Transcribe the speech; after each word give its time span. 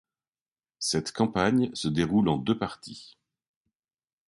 Cette 0.79 1.11
campagne 1.11 1.69
se 1.75 1.87
déroule 1.87 2.27
en 2.29 2.39
deux 2.39 2.57
parties. 2.57 3.19